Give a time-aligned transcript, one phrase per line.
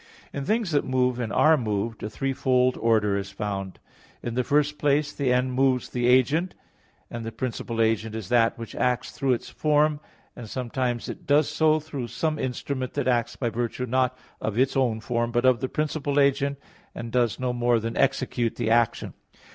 [0.33, 3.77] In things that move and are moved, a threefold order is found.
[4.23, 6.55] In the first place, the end moves the agent:
[7.11, 9.99] and the principal agent is that which acts through its form,
[10.35, 14.75] and sometimes it does so through some instrument that acts by virtue not of its
[14.75, 16.57] own form, but of the principal agent,
[16.95, 19.13] and does no more than execute the action.